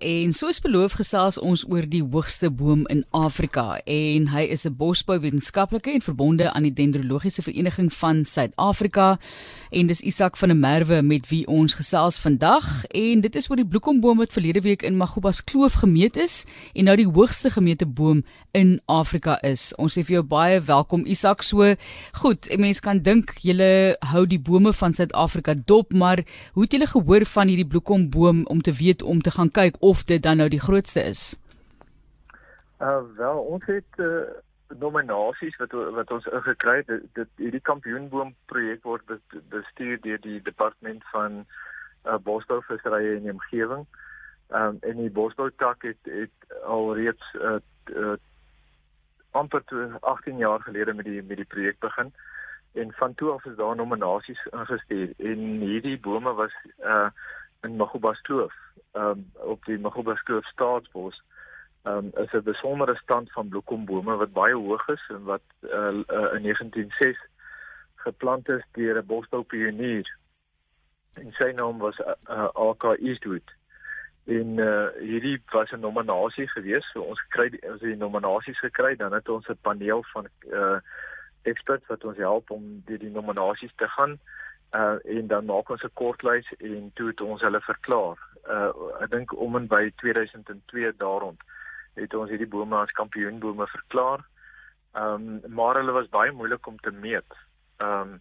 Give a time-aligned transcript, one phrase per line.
[0.00, 4.76] en soos beloof gesels ons oor die hoogste boom in Afrika en hy is 'n
[4.76, 9.18] bosbouwetenskaplike en verbonde aan die Dendrologiese Vereniging van Suid-Afrika
[9.70, 13.56] en dis Isak van der Merwe met wie ons gesels vandag en dit is oor
[13.56, 17.86] die bloekomboom wat verlede week in Magubas Kloof gemeet is en nou die hoogste gemeete
[17.86, 19.72] boom in Afrika is.
[19.80, 21.42] Ons sê vir jou baie welkom Isak.
[21.42, 21.74] So
[22.12, 26.72] goed, 'n mens kan dink julle hou die bome van Suid-Afrika dop, maar hoe het
[26.72, 30.36] julle gehoor van hierdie bloekomboom om te weet om te gaan kyk of dit dan
[30.36, 31.22] nou die grootste is?
[32.78, 34.22] Uh wel, ons het uh
[34.78, 37.02] nominasies wat wat ons ingekry het.
[37.18, 39.10] Dit hierdie kampioenboom projek word
[39.52, 41.42] bestuur deur die departement van
[42.06, 43.84] uh bosbou, visserye en omgewing.
[44.54, 47.58] Um en die bosbou tak het het al reeds uh,
[47.90, 48.16] uh
[49.32, 49.62] amper
[50.00, 52.12] 18 jaar gelede met die met die projek begin
[52.72, 57.08] en van toe af is daar nominasies ingestuur en hierdie bome was uh
[57.62, 58.54] in Magubas Kloof
[58.92, 61.22] um, op die Magubas Kloof staatsbos
[61.82, 66.34] um, is 'n besondere stand van bloekombome wat baie hoog is en wat uh, uh,
[66.34, 67.18] in 1906
[67.94, 70.16] geplant is deur 'n bosboupionier.
[71.14, 73.48] En sy naam was uh, uh, AK Eastwood.
[74.24, 78.96] En uh, hierdie was 'n nominasie gewees, so ons kry ons het die nominasies gekry,
[78.96, 80.78] dan het ons 'n paneel van uh
[81.42, 84.18] experts wat ons help om die, die nominasies te gaan
[84.74, 88.18] uh en dan maak ons 'n kortlys en toe het ons hulle verklaar.
[88.50, 91.40] Uh ek dink om en by 2002 daaroond
[91.94, 94.24] het ons hierdie bome as kampioenbome verklaar.
[94.98, 97.38] Um maar hulle was baie moeilik om te meet.
[97.78, 98.20] Um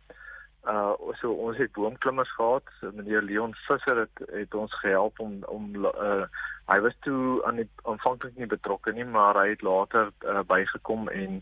[0.69, 2.63] uh so ons het boomklimmers gehad.
[2.79, 6.25] So meneer Leon Visser het het ons gehelp om om uh
[6.69, 11.09] hy was toe aan die aanvanklik nie betrokke nie, maar hy het later uh, bygekom
[11.09, 11.41] en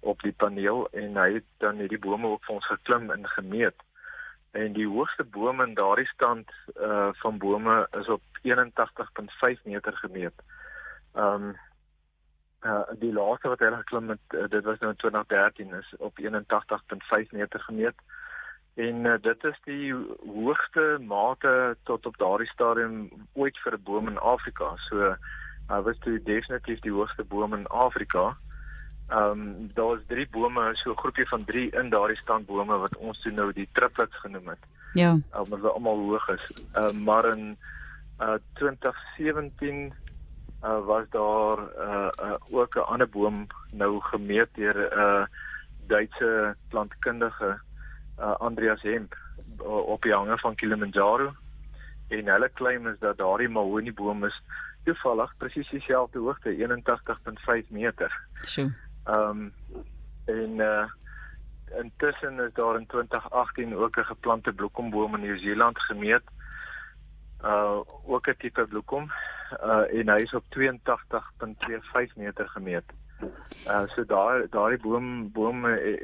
[0.00, 3.84] op die paneel en hy het dan hierdie bome ook vir ons geklim en gemeet
[4.54, 10.42] en die hoogste bome in daardie stand uh van bome is op 81.5 meter gemeet.
[11.14, 11.56] Um
[12.62, 16.20] uh die laaste wat hulle geklim het, uh, dit was nou in 2013 is op
[16.22, 17.98] 81.5 meter gemeet.
[18.74, 19.94] En uh, dit is die
[20.26, 24.76] hoogste mate tot op daardie stadium ooit vir 'n boom in Afrika.
[24.76, 25.16] So
[25.70, 28.36] uh was dit definitief die hoogste boom in Afrika.
[29.08, 32.96] Ehm um, daar is drie bome, so 'n groepie van 3 in daardie standbome wat
[32.96, 34.58] ons toe nou die triplets genoem het.
[34.92, 35.18] Ja.
[35.32, 36.50] Omdat hulle almal hoog is.
[36.72, 37.56] Ehm uh, maar in
[38.20, 39.92] uh 2017
[40.62, 45.24] uh was daar uh, uh ook 'n ander boom nou gemeet deur 'n uh,
[45.86, 47.60] Duitse plantkundige
[48.18, 49.16] uh Andreas Hemp
[49.62, 51.34] op die hange van Kilimanjaro.
[52.08, 54.42] En hulle claim is dat daardie mahonieboom is
[54.84, 58.20] toevallig presies dieselfde hoogte, 81.5 meter.
[58.46, 58.72] Sjoe.
[59.04, 59.52] Ehm um,
[60.24, 60.84] en uh
[61.82, 66.22] intussen is daar in 2018 ook 'n geplante bloekomboom in Nieu-Seeland gemeet.
[67.42, 69.10] Uh ook 'n tipe bloekom.
[69.62, 72.84] Uh en hy is op 82.25 meter gemeet.
[73.66, 75.62] Uh so daar daai boom boom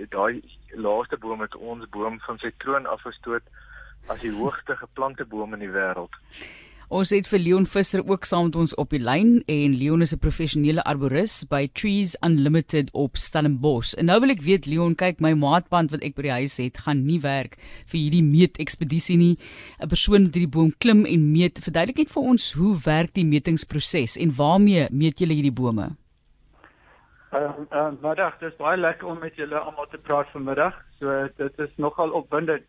[0.08, 3.42] daai laaste boom het ons boom van sy troon afgestoot
[4.06, 6.14] as die hoogste geplante boom in die wêreld.
[6.90, 10.12] Ons het vir Leon Visser ook saam met ons op die lyn en Leon is
[10.12, 13.94] 'n professionele arboris by Trees Unlimited op Stellenbosch.
[13.94, 16.78] En nou wil ek weet Leon, kyk my maatband wat ek by die huis het,
[16.78, 17.56] gaan nie werk
[17.86, 19.38] vir hierdie meet ekspedisie nie.
[19.78, 21.60] 'n Persoon moet hierdie boom klim en meet.
[21.62, 25.96] Verduidelik net vir ons hoe werk die metingsproses en waarmee meet julle hierdie bome?
[27.30, 30.74] Ehm um, uh, middag, dit is baie lekker om met julle almal te praat vanmiddag.
[30.98, 32.62] So dit is nogal opwindend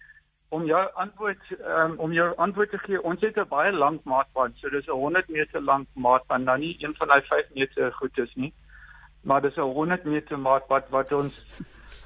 [0.52, 4.58] om jou antwoord um, om jou antwoord te gee, ons het 'n baie lank maatband,
[4.58, 8.18] so dis 'n 100 meter lank maatband, nou nie een van daai 5 meter goed
[8.18, 8.54] is nie.
[9.24, 11.40] Maar dis 'n 100 meter maatband wat ons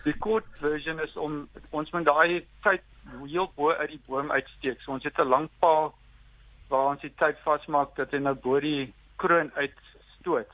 [0.03, 2.81] die kort version is om ons moet daai tyd
[3.25, 4.81] heel bo uit die boom uitsteek.
[4.81, 5.95] So ons het 'n lang paal
[6.69, 10.51] waar ons die tyd vasmaak dat hy nou bo die kroon uitstoot.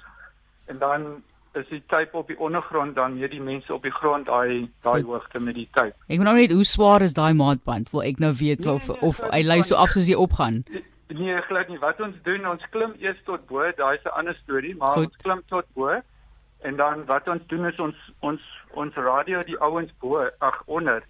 [0.66, 1.24] En dan
[1.60, 5.04] is die tyd op die ondergrond dan hier die mense op die grond daai daai
[5.04, 5.96] hoogte met die tyd.
[6.08, 7.92] Ek wil nou net hoe swaar is daai maatband?
[7.92, 10.64] Wil ek nou weet nee, of nee, of hy lei so af soos hy opgaan?
[11.12, 11.80] Nee, glad nie.
[11.80, 15.12] Wat ons doen, ons klim eers tot bo, daai is 'n ander storie, maar Goed.
[15.12, 16.02] ons klim tot bo
[16.62, 21.04] en dan wat ons doen is ons ons ons radio die ouens bo, ag onder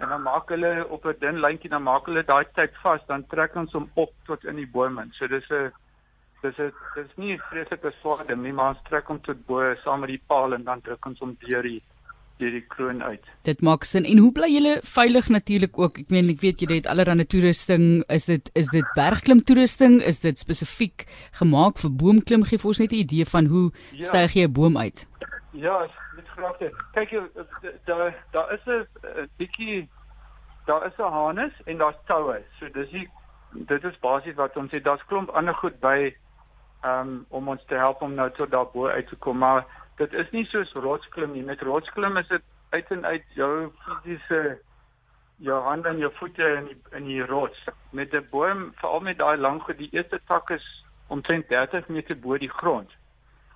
[0.00, 3.26] en dan maak hulle op 'n dun lyntjie dan maak hulle daai tyd vas, dan
[3.26, 5.06] trek ons hom op tot in die bome.
[5.12, 5.72] So dis 'n
[6.42, 10.00] dis is dis nie vreeslike swaar ding nie, maar ons trek hom tot bo saam
[10.04, 11.80] met die paal en dan druk ons hom deur die
[12.40, 13.26] deur die kroon uit.
[13.44, 14.06] Dit maak sin.
[14.08, 16.00] En hoe bly julle veilig natuurlik ook?
[16.04, 17.86] Ek meen ek weet julle het allerlei toerusting.
[18.08, 20.00] Is dit is dit bergklim toerusting?
[20.12, 21.06] Is dit spesifiek
[21.42, 22.46] gemaak vir boomklim?
[22.48, 24.06] Gee vir ons net 'n idee van hoe ja.
[24.08, 25.06] styg jy 'n boom uit?
[25.52, 25.86] Ja,
[26.16, 26.72] dit graagte.
[26.94, 27.22] Kyk jy
[27.84, 29.88] daar daar is 'n bietjie
[30.66, 32.40] daar is 'n harnas en daar's toue.
[32.58, 33.08] So dis die
[33.52, 34.84] dit is basies wat ons het.
[34.84, 36.14] Daar's klomp ander goed by
[36.84, 39.38] um, om ons te help om nou tot daarbo uit te kom.
[39.38, 39.64] Maar
[39.96, 41.42] dit is nie soos rotsklim nie.
[41.42, 44.58] Met rotsklim is dit uit en uit jou fisiese
[45.40, 47.64] jou hande en jou voete in die, in die rots.
[47.90, 52.18] Met 'n boom, veral met daai lang goed, die eerste tak is omtrent 30 meter
[52.18, 52.90] bo die grond.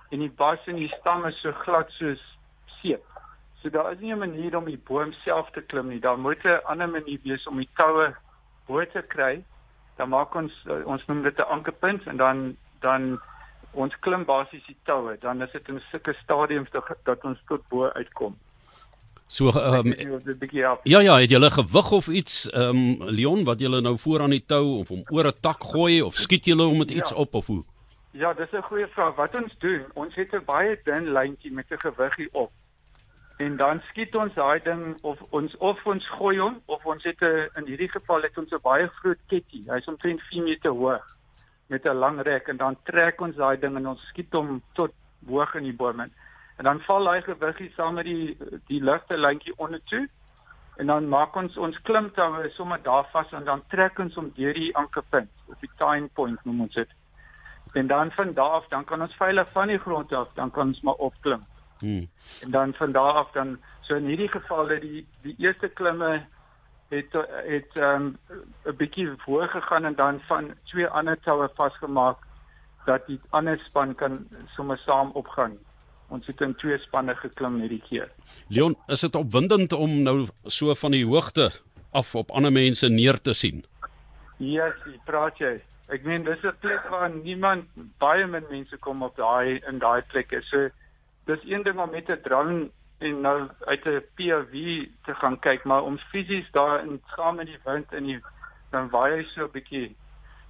[0.09, 2.37] En die bas en die stam is so glad soos
[2.81, 3.03] seep.
[3.61, 5.99] So daar is nie 'n manier om die boom self te klim nie.
[5.99, 8.15] Daar moet 'n ander manier wees om die toue
[8.67, 9.43] bo te kry.
[9.95, 10.53] Dan maak ons
[10.85, 13.19] ons noem dit 'n ankerpunt en dan dan
[13.75, 15.17] ons klim basies die toue.
[15.21, 18.37] Dan is dit in sulke stadiums dat, dat ons tot bo uitkom.
[19.27, 23.81] So ehm um, Ja ja, het julle gewig of iets ehm um, Leon wat julle
[23.81, 26.77] nou voor aan die tou of om oor 'n tak gooi of skiet julle om
[26.77, 27.15] met iets ja.
[27.15, 27.63] op of hoe?
[28.11, 29.15] Ja, dis 'n goeie vraag.
[29.15, 32.51] Wat ons doen, ons het 'n baie dun lyntjie met 'n gewiggie op.
[33.37, 37.21] En dan skiet ons daai ding of ons of ons gooi hom of ons het
[37.21, 39.63] 'n in hierdie geval het ons 'n baie groot ketty.
[39.67, 41.14] Hy's omtrent 4 meter hoog
[41.67, 44.91] met 'n lang rek en dan trek ons daai ding en ons skiet hom tot
[45.27, 46.13] hoog in die boom in.
[46.57, 50.07] En dan val daai gewiggie saam met die die ligte lyntjie onder toe.
[50.75, 54.53] En dan maak ons ons klimtoue sommer daar vas en dan trek ons hom deur
[54.53, 56.89] die ankerpunt, op die tying point noem ons dit.
[57.73, 60.67] En dan van daar af dan kan ons veilig van die grond af, dan kan
[60.67, 61.45] ons maar opklim.
[61.79, 62.07] Hmm.
[62.43, 66.25] En dan van daar af dan so in hierdie geval dat die die eerste klimme
[66.89, 67.13] het
[67.45, 68.17] het ehm um,
[68.65, 72.17] 'n bietjie voor gegaan en dan van twee ander toue vasgemaak
[72.85, 75.57] dat die ander span kan sommer saam opgaan.
[76.07, 78.11] Ons het in twee spanne geklim hierdie keer.
[78.47, 81.51] Leon, is dit opwindend om nou so van die hoogte
[81.91, 83.65] af op ander mense neer te sien?
[84.37, 85.61] Ja, yes, praat jy.
[85.87, 87.65] Ek meen dis 'n plek waar niemand
[87.97, 90.41] baie min mense kom op daai in daai plekke.
[90.41, 90.69] So
[91.25, 94.53] dis een ding om met 'n drone en nou uit 'n POV
[95.05, 98.21] te gaan kyk, maar om fisies daar in saam met die wind in die
[98.71, 99.95] dan waai hy so 'n bietjie.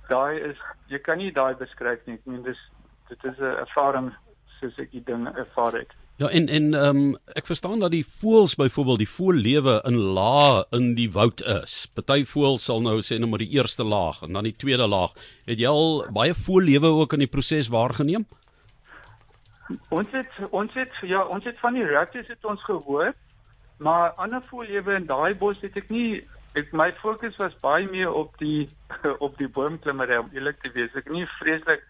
[0.07, 0.57] Daai is
[0.87, 2.15] jy kan nie daai beskryf nie.
[2.15, 2.61] Ek meen dis
[3.09, 4.13] dit is 'n ervaring
[4.59, 5.93] soos ek die ding ervaar het.
[6.17, 10.63] Ja en en ehm um, ek verstaan dat die voëls byvoorbeeld die voëllewe in lae
[10.71, 11.87] in die woud is.
[11.93, 15.11] Party voëls sal nou sê net maar die eerste laag en dan die tweede laag.
[15.45, 18.25] Het jy al baie voëllewe ook in die proses waargeneem?
[19.89, 23.13] Ons het ons het ja, ons het van die raptors het ons gehoor,
[23.77, 26.21] maar ander voëllewe in daai bos het ek nie
[26.55, 28.69] ek my fokus was baie meer op die
[29.25, 30.93] op die boomklimmery om eerlik te wees.
[30.95, 31.83] Ek nie vreeslik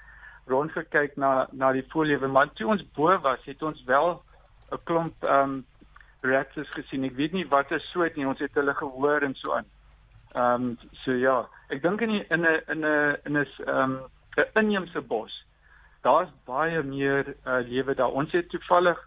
[0.47, 4.21] rondgekyk na na die voëllewe, maar toe ons bo was, het ons wel
[4.71, 5.65] 'n klomp ehm um,
[6.25, 7.03] raptors gesien.
[7.03, 9.67] Ek weet nie wat is soet nie, ons het hulle gehoor en so aan.
[10.33, 13.99] Ehm um, so ja, ek dink in die, in 'n in 'n in 'n ehm
[14.37, 15.44] 'n inheemse bos.
[16.05, 18.13] Daar's baie meer uh, lewe daar.
[18.13, 18.99] Ons het toevallig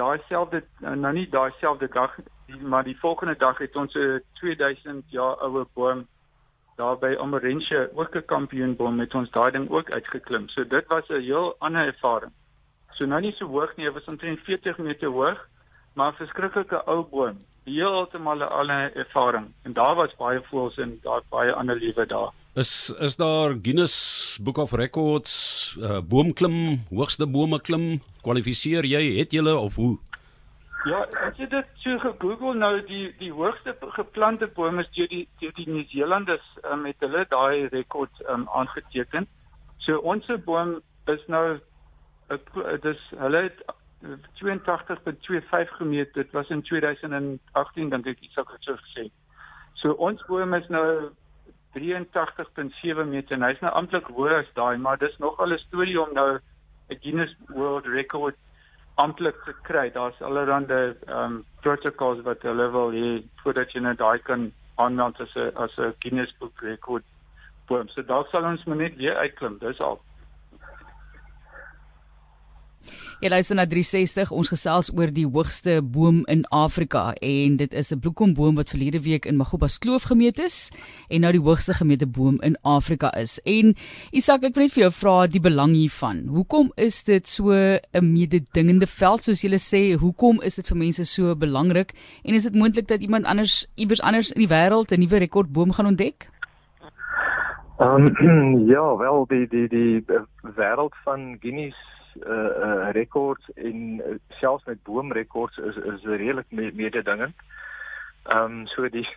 [0.00, 2.14] daai selfde nou nie daai selfde dag
[2.60, 6.06] maar die volgende dag het ons 'n 2000 jaar ou boom
[6.76, 10.48] daar by Omorense ook 'n kampioenboom met ons daai ding ook uitgeklim.
[10.48, 12.32] So dit was 'n heel ander ervaring.
[12.90, 15.46] So nou nie so hoog nie, was omtrent 40 meter hoog,
[15.94, 17.44] maar 'n verskriklike ou boom.
[17.64, 19.52] Heeltemal 'n ander ervaring.
[19.62, 22.32] En daar was baie voëls en daar baie ander lewe daar.
[22.54, 28.02] Is is daar Guinness Book of Records uh, boomklim, hoogste bome klim?
[28.20, 29.00] Kwalifiseer jy?
[29.16, 29.96] Het jy of hoe?
[30.84, 35.22] Ja, as jy dit so gegoogel nou die die hoogste geplante bome is deur die
[35.40, 39.24] deur die Nieu-Seelanders um, met hulle daai rekord um, aangeteken.
[39.86, 41.56] So ons boom is nou
[42.84, 43.64] dis hulle het
[44.44, 46.12] 82.25 gemeet.
[46.12, 49.08] Dit was in 2018 dink ek iets so gesê.
[49.80, 51.16] So ons boom is nou
[51.74, 53.40] 83.7 meter.
[53.40, 56.38] Hy's nou amptelik hoër as daai, maar dis nog al 'n storie om nou
[56.90, 58.36] 'n Guinness World Record
[58.94, 59.90] amptelik gekry.
[59.90, 65.20] Daar's allerlei ehm um, protocols wat hulle wil hê voordat jy nou daai kan aanmeld
[65.20, 67.04] as 'n as 'n Guinness Book Record.
[67.66, 69.58] So dalk sal ons maar net weer uitklim.
[69.58, 70.00] Dis al.
[73.22, 74.32] Jy luister na 360.
[74.34, 79.00] Ons gesels oor die hoogste boom in Afrika en dit is 'n bloekomboom wat verlede
[79.02, 80.70] week in Magobas Kloof gemeet is
[81.08, 83.40] en nou die hoogste gemeete boom in Afrika is.
[83.44, 83.74] En
[84.10, 86.26] Isak, ek wil net vir jou vra die belang hiervan.
[86.28, 89.98] Hoekom is dit so 'n mededingende veld soos jy sê?
[89.98, 91.92] Hoekom is dit vir mense so belangrik?
[92.24, 95.72] En is dit moontlik dat iemand anders iewers anders in die wêreld 'n nuwe rekordboom
[95.72, 96.28] gaan ontdek?
[97.78, 100.04] Ehm um, ja, wel die die die
[100.56, 107.34] wêreld van Guinness uh, uh rekords en uh, selfs met boomrekords is is redelik mededingend.
[108.22, 109.08] Ehm um, so die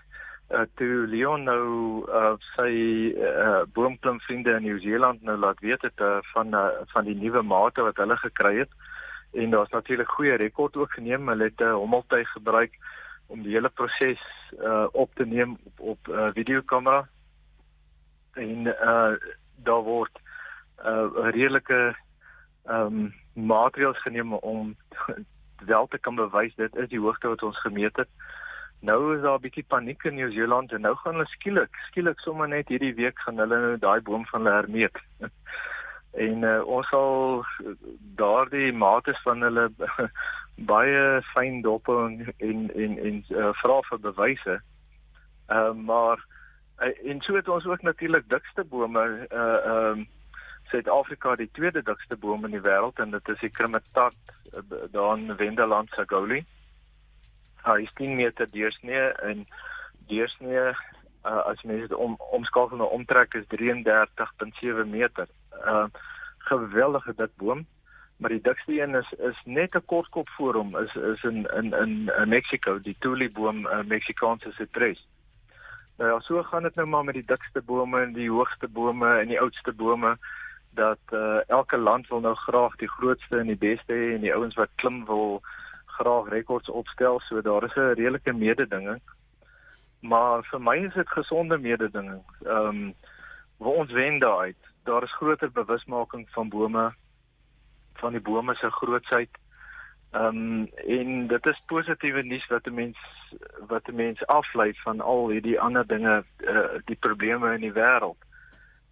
[0.49, 2.71] uh, toe Leon nou uh, sy
[3.17, 7.81] uh, boomklimvriende in Nieu-Seeland nou laat weet het uh, van uh, van die nuwe mate
[7.81, 8.71] wat hulle gekry het
[9.33, 11.27] en daar's natuurlik goeie rekord ook geneem.
[11.27, 12.77] Hulle het 'n uh, hommeltuig gebruik
[13.27, 14.21] om die hele proses
[14.59, 17.07] uh, op te neem op op uh, videokamera
[18.33, 19.13] en uh,
[19.55, 20.23] daar word
[20.85, 21.95] uh redelike
[22.65, 24.75] ehm um, maatreëls geneem om
[25.71, 28.09] wel te kan bewys dit is die hoogte wat ons gemeet het.
[28.79, 32.47] Nou is daar 'n bietjie paniek in Nieu-Seeland en nou gaan hulle skielik, skielik sommer
[32.47, 34.97] net hierdie week gaan hulle nou daai boom van hulle hermeet.
[36.25, 37.45] en uh, ons sal
[38.15, 39.69] daardie mates van hulle
[40.71, 44.59] baie fyn dop en en en, en uh, vra vir bewyse.
[45.47, 46.25] Ehm uh, maar
[46.79, 50.05] uh, en so het ons ook natuurlik dikste bome uh ehm uh,
[50.69, 54.15] Suid-Afrika die tweede dikste boom in die wêreld en dit is die Krimitat
[54.53, 56.43] uh, daar in Wendeland Sagoli.
[57.65, 59.45] Hy is 10 meter deursnee en
[60.09, 60.73] deursnee uh,
[61.23, 65.31] as mens dit om omskakel na omtrek is 33.7 meter.
[65.65, 65.87] Uh
[66.45, 67.65] geweldige dik boom
[68.17, 71.45] maar die dikste een is is net 'n kort kop voor hom is is in
[71.59, 75.07] in in, in Mexico die tule boom uh, Mexicaanse citrus.
[75.97, 79.19] Nou ja, so gaan dit nou maar met die dikste bome en die hoogste bome
[79.19, 80.17] en die oudste bome
[80.75, 84.33] dat uh, elke land wil nou graag die grootste en die beste hê en die
[84.33, 85.41] ouens wat klim wil
[85.97, 89.01] graag rekords opstel so daar is 'n redelike mededinging.
[89.99, 92.23] Maar vir my is dit gesonde mededinging.
[92.43, 92.93] Ehm um,
[93.57, 94.53] waar ons wen daai
[94.83, 96.93] daar is groter bewusmaking van bome
[97.93, 99.29] van die bome se grootsheid.
[100.11, 102.97] Ehm um, en dit is positiewe nuus wat 'n mens
[103.67, 108.24] wat 'n mens aflei van al hierdie ander dinge uh, die probleme in die wêreld.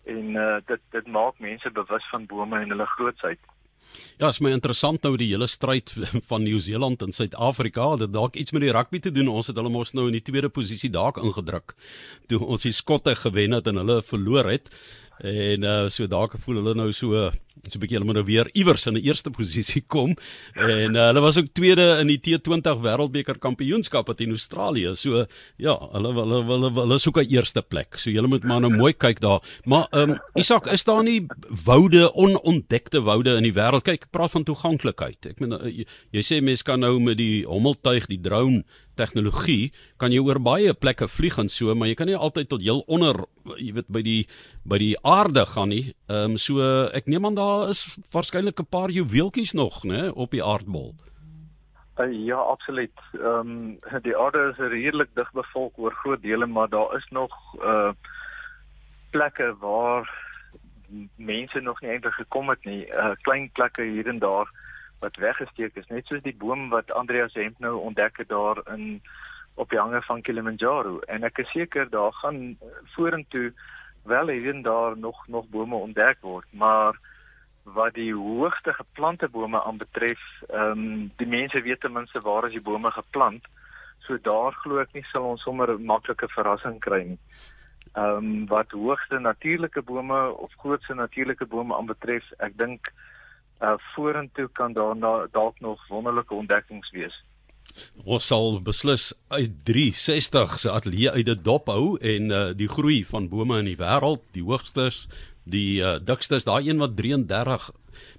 [0.05, 3.39] En uh, dit dit maak mense bewus van bome en hulle grootsheid.
[4.17, 5.93] Ja, is my interessant nou die hele stryd
[6.29, 7.93] van Nieu-Seeland en Suid-Afrika.
[8.01, 9.31] Dit dalk iets met die rugby te doen.
[9.31, 11.75] Ons het hulle mos nou in die tweede posisie daar ingedruk
[12.31, 14.72] toe ons die skotte gewen het en hulle verloor het.
[15.24, 17.29] En uh so dalk voel hulle nou so
[17.72, 20.15] so 'n bietjie hulle moet nou weer iewers in die eerste posisie kom.
[20.55, 24.96] En uh, hulle was ook tweede in die T20 Wêreldbeker Kampioenskap in Australië.
[24.96, 25.25] So
[25.58, 27.98] ja, hulle hulle hulle hulle soek 'n eerste plek.
[27.98, 29.41] So julle moet maar nou mooi kyk daar.
[29.65, 31.25] Maar ehm um, Isak, is daar nie
[31.63, 33.84] woude onontdekte woude in die wêreld?
[33.84, 35.25] Kyk, praat van toeganklikheid.
[35.25, 38.63] Ek meen jy, jy sê mense kan nou met die hommeltuig, die drone
[38.95, 42.62] tegnologie kan jy oor baie plekke vlieg en so, maar jy kan nie altyd tot
[42.62, 43.25] heel onder,
[43.57, 44.21] jy weet by die
[44.63, 45.93] by die aarde gaan nie.
[46.09, 46.62] Ehm um, so
[46.93, 50.93] ek neem aan daar is waarskynlik 'n paar juweeltjies nog, né, op die aardbol.
[52.00, 53.00] Uh, ja, absoluut.
[53.13, 57.33] Ehm um, die aarde is redelik dig bevolk oor groot dele, maar daar is nog
[57.62, 57.91] uh
[59.12, 60.09] plekke waar
[61.15, 62.88] mense nog nie eintlik gekom het nie.
[62.88, 64.50] Uh klein plekke hier en daar
[65.03, 69.01] wat weggesteek is, net soos die boom wat Andreas Hemp nou ontdek het daar in
[69.55, 72.55] op die hange van Kilimanjaro en ek is seker daar gaan
[72.95, 73.51] vorentoe
[74.03, 77.00] wel hier en daar nog nog bome ontdek word, maar
[77.63, 80.19] wat die hoogste geplante bome aanbetref,
[80.50, 83.45] ehm um, die mense weet ten minste waar is die bome geplant.
[84.07, 87.19] So daar glo ek nie sal ons sommer 'n maklike verrassing kry nie.
[87.93, 92.91] Ehm um, wat hoogste natuurlike bome of grootste natuurlike bome aanbetref, ek dink
[93.62, 97.24] uh vorentoe kan daar dalk nog wonderlike ontdekkings wees.
[98.05, 103.03] Ons sal beslis uit 360 se ateljee uit dit dop hou en uh, die groei
[103.07, 105.07] van bome in die wêreld, die hoogstes,
[105.43, 107.72] die uh, dikstes, daai een wat 33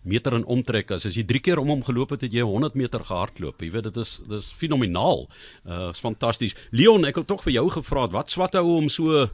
[0.03, 1.07] meter in omtrek is.
[1.07, 3.63] As jy 3 keer om hom geloop het, het jy 100 meter gehardloop.
[3.63, 5.27] Jy weet dit is dis fenomenaal.
[5.65, 6.57] Uh is fantasties.
[6.75, 9.27] Leon, ek het tog vir jou gevra wat swat hou om so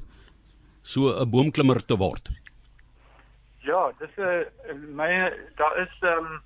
[0.83, 2.31] so 'n boomklimmer te word.
[3.61, 6.43] Ja, dis 'n uh, my daar is ehm um,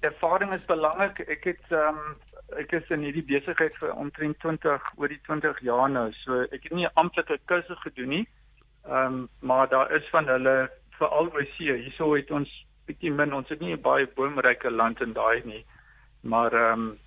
[0.00, 1.18] ervaring is belangrik.
[1.18, 2.16] Ek het ehm um,
[2.56, 6.12] ek is in hierdie besigheid vir omtrent 20 oor die 20 jaar nou.
[6.12, 8.28] So ek het nie 'n amptelike kursus gedoen nie.
[8.84, 11.72] Ehm um, maar daar is van hulle veral oor see.
[11.72, 13.34] Hierso het ons bietjie min.
[13.34, 15.64] Ons het nie 'n baie boomryke land in daai nie.
[16.20, 16.98] Maar ehm um,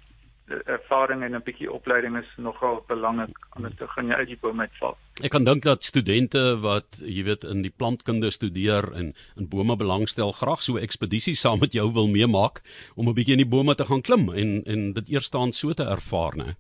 [0.66, 4.62] ervaring en 'n bietjie opleiding is nogal belangrik anders te gaan jy uit die boom
[4.62, 4.98] uitval.
[5.24, 9.76] Ek kan dink dat studente wat jy weet in die plantkunde studeer en in bome
[9.76, 12.62] belangstel graag so 'n ekspedisie saam met jou wil meemaak
[12.96, 15.84] om 'n bietjie in die bome te gaan klim en en dit eerstaan so te
[15.84, 16.56] ervaar, né?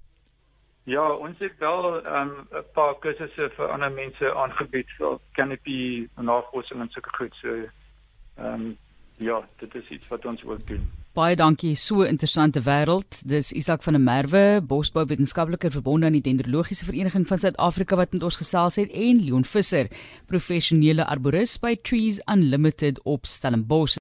[0.83, 6.07] Ja, ons het wel ehm, 'n um, paar kursusse vir ander mense aangebied vir canopy
[6.15, 7.53] navorsing en sulke goed so.
[8.37, 8.77] Ehm um,
[9.17, 11.00] ja, dit is iets wat ons ook doen.
[11.13, 13.17] Baie dankie, so interessante wêreld.
[13.27, 18.13] Dis Isak van der Merwe, Bosbou Wetenskaplike Verbonde aan die Dendrologiese Vereniging van Suid-Afrika wat
[18.15, 19.89] met ons gesels het en Leon Visser,
[20.31, 23.97] professionele arboris by Trees Unlimited op Stellenbosch.